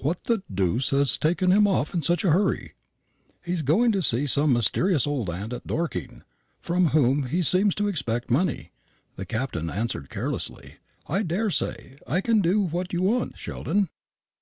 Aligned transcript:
"What 0.00 0.24
the 0.24 0.42
deuce 0.52 0.90
has 0.90 1.16
taken 1.16 1.50
him 1.50 1.66
off 1.66 1.94
in 1.94 2.02
such 2.02 2.22
a 2.22 2.32
hurry?" 2.32 2.74
"He 3.42 3.52
is 3.52 3.62
going 3.62 3.92
to 3.92 4.02
see 4.02 4.26
some 4.26 4.52
mysterious 4.52 5.06
old 5.06 5.30
aunt 5.30 5.54
at 5.54 5.66
Dorking, 5.66 6.22
from 6.60 6.88
whom 6.88 7.28
he 7.28 7.40
seems 7.40 7.74
to 7.76 7.88
expect 7.88 8.30
money," 8.30 8.72
the 9.16 9.24
Captain 9.24 9.70
answered 9.70 10.10
carelessly. 10.10 10.74
"I 11.06 11.22
daresay 11.22 11.96
I 12.06 12.20
can 12.20 12.42
do 12.42 12.60
what 12.60 12.92
you 12.92 13.00
want, 13.00 13.38
Sheldon." 13.38 13.88